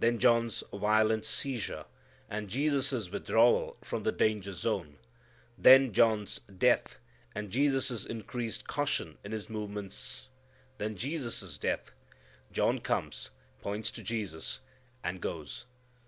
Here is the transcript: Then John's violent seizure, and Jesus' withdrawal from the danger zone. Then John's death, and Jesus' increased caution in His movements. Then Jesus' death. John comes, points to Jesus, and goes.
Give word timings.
Then 0.00 0.18
John's 0.18 0.64
violent 0.74 1.24
seizure, 1.24 1.84
and 2.28 2.48
Jesus' 2.50 3.08
withdrawal 3.08 3.76
from 3.82 4.02
the 4.02 4.10
danger 4.10 4.50
zone. 4.52 4.96
Then 5.56 5.92
John's 5.92 6.40
death, 6.40 6.98
and 7.36 7.52
Jesus' 7.52 8.04
increased 8.04 8.66
caution 8.66 9.16
in 9.22 9.30
His 9.30 9.48
movements. 9.48 10.28
Then 10.78 10.96
Jesus' 10.96 11.56
death. 11.56 11.92
John 12.50 12.80
comes, 12.80 13.30
points 13.62 13.92
to 13.92 14.02
Jesus, 14.02 14.58
and 15.04 15.20
goes. 15.20 15.66